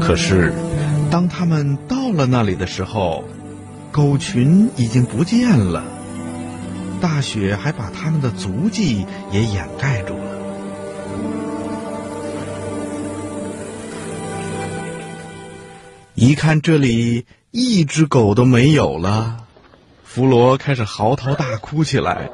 [0.00, 0.52] 可是，
[1.10, 3.24] 当他们到了那里的时候，
[3.90, 5.84] 狗群已经不见了，
[7.00, 10.20] 大雪还把他们的足迹也掩盖住了。
[16.14, 19.38] 一看这里一只狗都没有了，
[20.04, 22.30] 弗罗开始嚎啕大哭起来。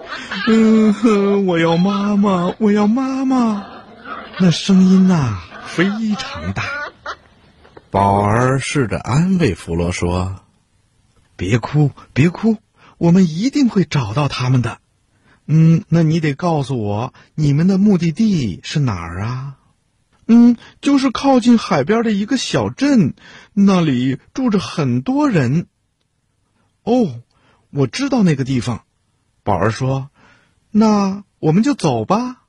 [0.48, 3.64] 嗯哼，我要妈妈，我要妈妈！
[4.40, 5.84] 那声音呐，非
[6.18, 6.77] 常大。
[7.90, 10.44] 宝儿试着安慰弗罗说
[11.36, 12.58] ：“别哭，别哭，
[12.98, 14.78] 我们一定会找到他们的。
[15.46, 19.56] 嗯，那你得告诉我，你们的目的地是哪儿啊？”
[20.30, 23.14] 嗯，就是靠近海边的一个小镇，
[23.54, 25.66] 那里住着很多人。
[26.82, 27.22] 哦，
[27.70, 28.82] 我知道那个地方。
[29.42, 30.10] 宝儿说
[30.70, 32.42] ：“那我们就走吧。”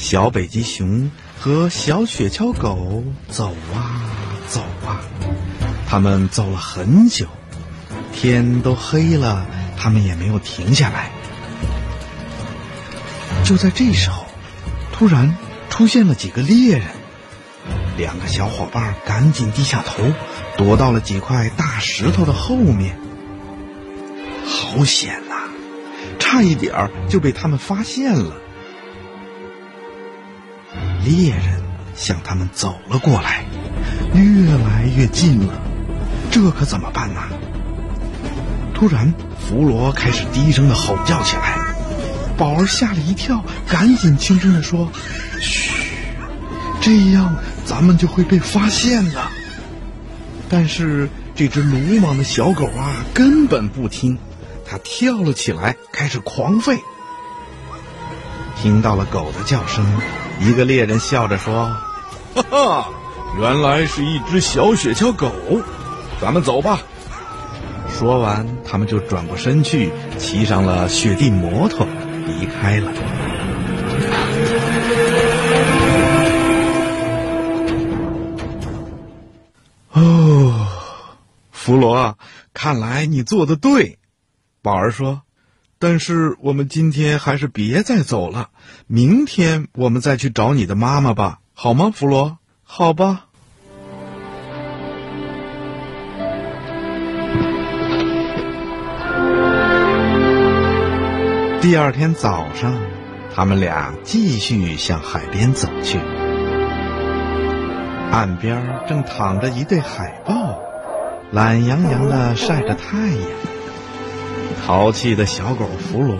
[0.00, 4.00] 小北极熊和小雪橇狗走啊
[4.48, 4.98] 走啊，
[5.86, 7.26] 他们走了很久，
[8.10, 11.10] 天都黑了，他们也没有停下来。
[13.44, 14.24] 就在这时候。
[14.92, 15.34] 突然
[15.70, 16.86] 出现了几个猎人，
[17.96, 20.02] 两个小伙伴赶紧低下头，
[20.58, 22.98] 躲到了几块大石头的后面。
[24.44, 25.48] 好险呐，
[26.18, 28.34] 差一点就被他们发现了。
[31.04, 31.62] 猎人
[31.94, 33.44] 向他们走了过来，
[34.14, 35.54] 越来越近了，
[36.30, 37.20] 这可怎么办呢？
[38.74, 41.58] 突然，弗罗开始低声的吼叫起来。
[42.36, 44.90] 宝儿吓了一跳，赶紧轻声的说
[45.38, 45.72] ：“嘘，
[46.80, 49.22] 这样咱们就会被发现的。”
[50.48, 54.18] 但是这只鲁莽的小狗啊，根本不听，
[54.66, 56.78] 它跳了起来，开始狂吠。
[58.56, 59.84] 听到了狗的叫声，
[60.40, 61.70] 一个猎人笑着说
[62.34, 62.88] ：“哈哈，
[63.38, 65.30] 原来是一只小雪橇狗，
[66.20, 66.80] 咱们走吧。”
[67.88, 71.86] 说完，他们就转过身去，骑上了雪地摩托。
[72.26, 72.92] 离开了。
[79.92, 80.66] 哦，
[81.50, 82.16] 弗罗，
[82.54, 83.98] 看来你做的对。
[84.62, 85.22] 宝儿说
[85.82, 88.50] ：“但是我们今天还是别再走了，
[88.86, 93.24] 明天我们再去找你的妈妈吧，好吗？”弗罗，好吧。
[101.62, 102.78] 第二天早上，
[103.34, 105.98] 他们俩继续向海边走去。
[108.10, 110.60] 岸边正躺着一对海豹，
[111.32, 113.49] 懒洋洋的晒着太阳。
[114.64, 116.16] 淘气的小狗弗罗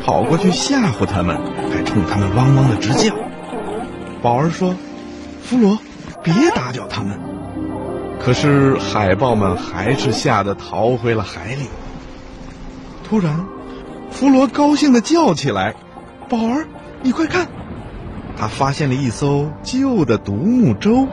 [0.00, 1.38] 跑过去吓唬他们，
[1.70, 3.14] 还冲他们汪汪的直叫。
[4.20, 4.74] 宝儿说
[5.42, 5.78] ：“弗罗，
[6.22, 7.18] 别打搅他们。”
[8.20, 11.68] 可是海豹们还是吓得逃回了海里。
[13.08, 13.44] 突然。
[14.10, 15.74] 弗罗高兴的叫起来
[16.30, 16.68] ：“宝儿，
[17.02, 17.48] 你快看，
[18.36, 21.08] 他发现了一艘旧的独木舟。”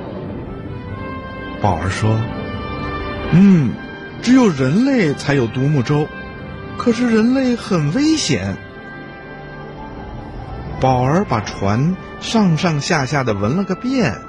[1.63, 2.15] 宝儿说
[3.33, 3.71] ：“嗯，
[4.21, 6.05] 只有人类才有独木舟，
[6.77, 8.57] 可是人类很危险。”
[10.81, 14.19] 宝儿把船上上下下的闻了个遍，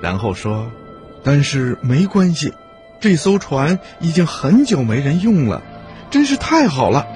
[0.00, 0.70] 然后说
[1.24, 2.52] ：“但是没关系，
[3.00, 5.62] 这艘船已经很久没人用了，
[6.10, 7.06] 真是太好了。”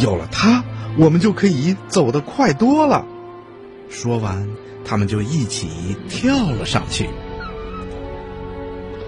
[0.00, 0.62] 有了它，
[0.98, 3.06] 我们就可以走得快多了。
[3.88, 4.48] 说完，
[4.84, 7.08] 他们就一起跳了上去。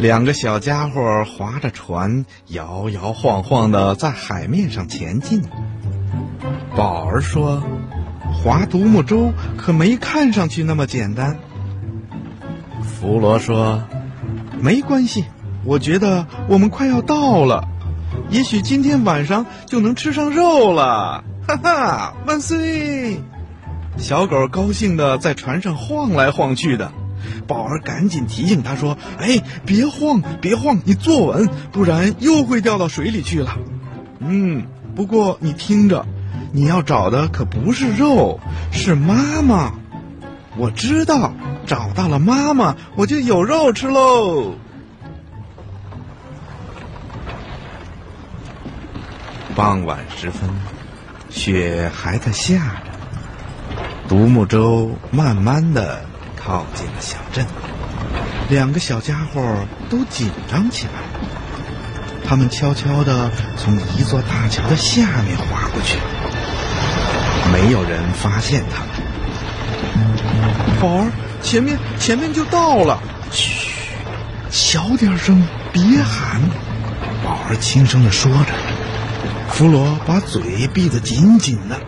[0.01, 5.43] 两个小家伙划着船，摇摇晃晃的在海面上前进。
[6.75, 7.63] 宝儿说
[8.33, 11.39] ：“划独木舟可没看上去那么简单。”
[12.83, 13.83] 弗罗说
[14.59, 15.27] ：“没关系，
[15.67, 17.69] 我觉得我们快要到了。”
[18.31, 22.15] 也许今天晚上就能吃上肉了，哈哈！
[22.27, 23.21] 万岁！
[23.99, 26.91] 小狗高兴的在船上晃来晃去的，
[27.47, 33.57] 宝儿赶紧提醒他说：“哎，别晃，别晃，你坐稳，不然又会掉到水里去了。”
[34.21, 36.07] 嗯，不过你听着，
[36.53, 38.41] 你要找的可不是肉，
[38.71, 39.73] 是妈妈。
[40.57, 41.33] 我知道，
[41.67, 44.55] 找到了妈妈，我就有肉吃喽。
[49.55, 50.49] 傍晚时分，
[51.29, 53.79] 雪还在下着，
[54.09, 56.05] 独木舟慢慢的
[56.51, 57.47] 靠近了小镇。
[58.49, 59.41] 两个小家伙
[59.89, 60.95] 都紧张起来，
[62.27, 65.97] 他们悄悄的从一座大桥的下面滑过去，
[67.53, 68.89] 没有人发现他们。
[70.81, 73.01] 宝儿，前面前面就到了。
[73.31, 73.71] 嘘，
[74.51, 75.41] 小点声，
[75.73, 76.41] 别喊。
[77.23, 78.53] 宝儿轻声的说着。
[79.51, 81.79] 弗罗把嘴闭得紧紧的。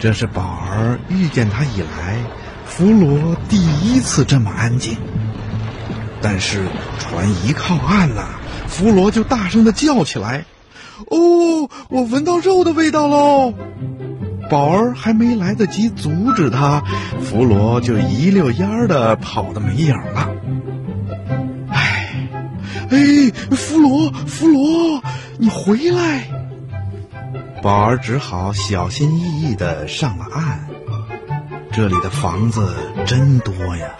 [0.00, 2.16] 这是宝儿遇见他以来，
[2.70, 4.96] 弗罗第一次这么安静。
[6.22, 6.66] 但是
[6.98, 8.24] 船一靠岸呐，
[8.66, 10.44] 弗罗就大声的叫起来
[11.10, 13.52] ：“哦，我闻到肉的味道喽！”
[14.48, 16.82] 宝儿还没来得及阻止他，
[17.22, 20.30] 弗罗就一溜烟儿的跑得没影了。
[21.70, 22.28] 哎，
[22.90, 25.02] 哎，弗罗，弗罗，
[25.38, 26.28] 你回来！
[27.62, 30.69] 宝儿只好小心翼翼的上了岸。
[31.72, 32.74] 这里的房子
[33.06, 33.90] 真多呀，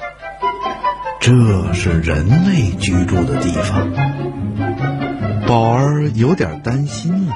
[1.20, 3.88] 这是人类居住的地方。
[5.46, 7.34] 宝儿有点担心了，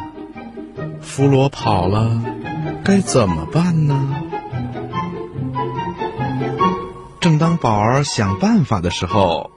[1.01, 2.21] 弗罗跑了。
[2.83, 4.15] 该怎么办呢？
[7.21, 9.53] 正当宝儿想办法的时候，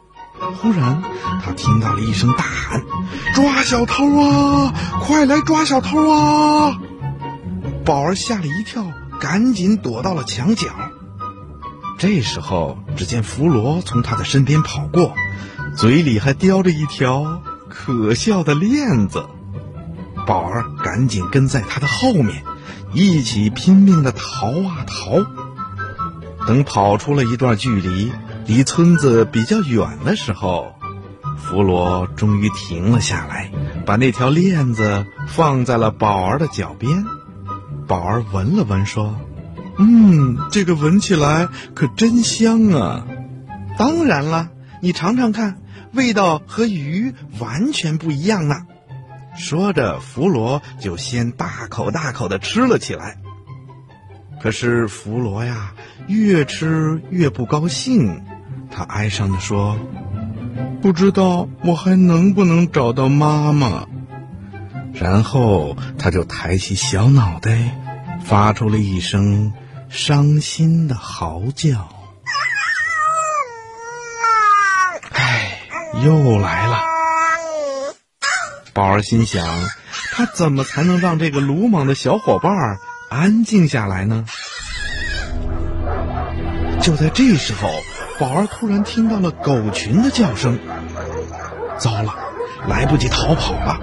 [0.61, 1.01] 忽然
[1.43, 2.83] 他听到了一声大喊
[3.33, 4.73] ：“抓小偷啊！
[5.01, 6.77] 快来抓小偷啊！”
[7.83, 8.85] 宝儿吓了一跳，
[9.19, 10.67] 赶紧躲到了墙角。
[11.97, 15.13] 这时候，只见弗罗从他的身边跑过，
[15.75, 19.25] 嘴里还叼着一条可笑的链子。
[20.25, 22.43] 宝儿赶紧跟在他的后面。
[22.93, 25.25] 一起拼命的逃啊逃！
[26.47, 28.13] 等跑出了一段距离，
[28.45, 30.73] 离村子比较远的时候，
[31.37, 33.51] 弗罗终于停了下来，
[33.85, 37.05] 把那条链子放在了宝儿的脚边。
[37.87, 39.15] 宝儿闻了闻，说
[39.79, 43.07] ：“嗯，这个闻起来可真香啊
[43.79, 44.49] ！”“当然了，
[44.81, 45.61] 你尝尝看，
[45.93, 48.65] 味道和鱼完全不一样呢。”
[49.37, 53.17] 说着，弗罗就先大口大口的吃了起来。
[54.41, 55.73] 可是弗罗呀，
[56.07, 58.23] 越吃越不高兴，
[58.69, 59.77] 他哀伤的说
[60.81, 63.87] ：“不知道我还能不能找到妈妈。”
[64.99, 67.57] 然后他就抬起小脑袋，
[68.23, 69.53] 发出了一声
[69.89, 71.89] 伤心的嚎叫。
[75.11, 75.59] 唉，
[76.03, 76.79] 又来了。
[78.73, 79.47] 宝儿心想，
[80.11, 82.77] 他怎么才能让这个鲁莽的小伙伴
[83.09, 84.25] 安静下来呢？
[86.81, 87.69] 就在这时候，
[88.19, 90.59] 宝儿突然听到了狗群的叫声。
[91.77, 92.15] 糟了，
[92.67, 93.79] 来不及逃跑了，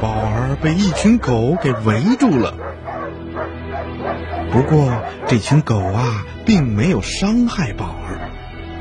[0.00, 2.54] 宝儿被一群狗给围住了。
[4.52, 8.30] 不过，这群狗啊，并没有伤害宝儿，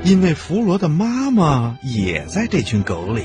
[0.04, 3.24] 因为弗罗的妈妈也在这群狗里。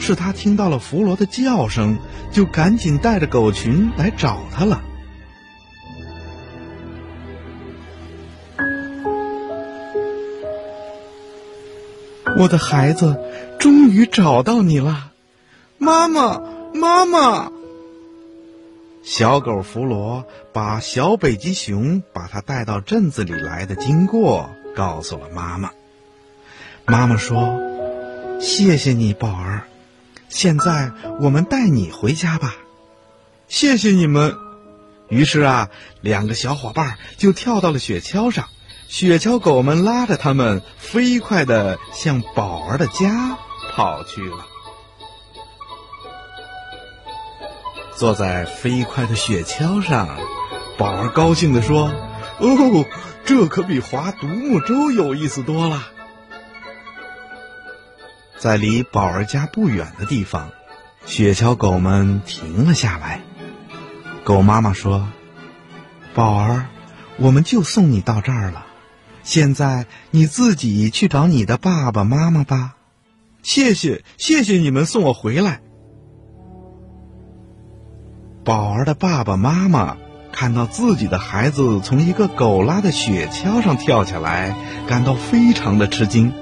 [0.00, 1.98] 是他听到了弗罗的叫声，
[2.30, 4.82] 就赶紧带着狗群来找他了。
[12.38, 13.18] 我的孩子，
[13.58, 15.10] 终于找到你了，
[15.78, 16.40] 妈妈，
[16.74, 17.50] 妈妈！
[19.02, 25.70] 小狗弗罗把小北极熊把它带到镇子里来的经过告诉了妈妈。
[26.84, 27.58] 妈妈说
[28.40, 29.62] ：“谢谢你，宝儿。”
[30.28, 32.54] 现在我们带你回家吧，
[33.48, 34.36] 谢谢你们。
[35.08, 35.70] 于是啊，
[36.02, 38.46] 两个小伙伴就跳到了雪橇上，
[38.88, 43.38] 雪橇狗们拉着他们飞快的向宝儿的家
[43.72, 44.46] 跑去了。
[47.98, 50.20] 坐在飞快的雪橇上，
[50.76, 51.88] 宝儿高兴的说
[52.38, 52.86] ：“哦，
[53.24, 55.88] 这可比划独木舟有意思多了。”
[58.38, 60.52] 在离宝儿家不远的地方，
[61.06, 63.22] 雪橇狗们停了下来。
[64.22, 65.08] 狗妈妈说
[66.14, 66.66] ：“宝儿，
[67.16, 68.64] 我们就送你到这儿了。
[69.24, 72.76] 现在你自己去找你的爸爸妈妈吧。”
[73.42, 75.62] 谢谢，谢谢你们送我回来。
[78.48, 79.98] 宝儿的爸爸妈妈
[80.32, 86.32] 看到自己的孩子从一个狗拉的雪橇上跳下来，感到非常的吃惊。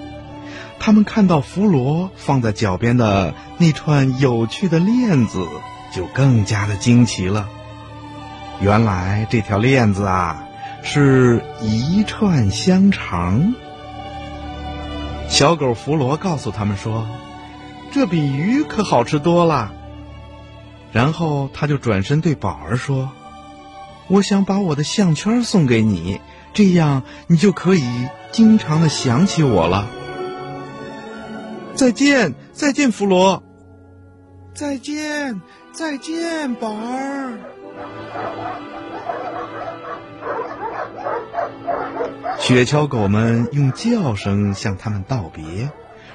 [0.79, 5.49] 他们看到弗罗放在脚边的那串有趣的链子，
[5.93, 7.49] 就更加的惊奇了。
[8.61, 10.45] 原来这条链子啊，
[10.85, 13.53] 是一串香肠。
[15.29, 17.05] 小狗弗罗告诉他们说
[17.91, 19.73] ：“这比鱼可好吃多了。”
[20.97, 23.11] 然后他就转身对宝儿说
[24.09, 26.23] ：“我想把我的项圈送给你，
[26.55, 27.85] 这样你就可以
[28.33, 29.87] 经常的想起我了。”
[31.77, 33.43] 再见，再见，弗罗。
[34.55, 37.41] 再见，再见，宝儿。
[42.39, 45.69] 雪橇狗们用叫声向他们道别，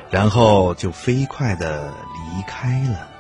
[0.10, 3.11] 然后就飞快地离开了。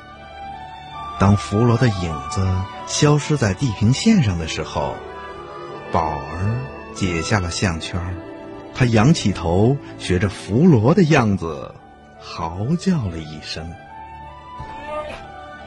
[1.21, 2.43] 当弗罗的影子
[2.87, 4.95] 消失在地平线上的时候，
[5.91, 6.57] 宝儿
[6.95, 8.01] 解下了项圈，
[8.73, 11.75] 他仰起头，学着弗罗的样子，
[12.19, 13.71] 嚎叫了一声。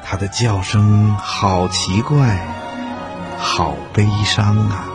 [0.03, 2.45] 他的叫声好奇怪，
[3.39, 4.89] 好悲伤啊！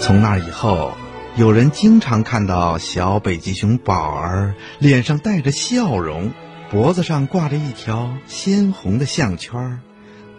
[0.00, 0.92] 从那以后，
[1.36, 6.32] 有人经常看到小北极熊宝儿脸上带着笑容，
[6.72, 9.82] 脖子上挂着一条鲜红的项圈，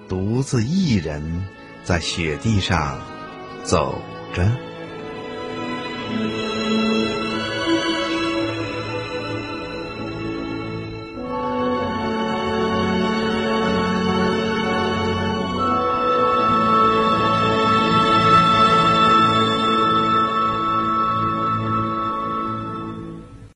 [0.10, 1.46] 独自一人
[1.84, 3.00] 在雪地上
[3.64, 4.02] 走
[4.34, 4.44] 着。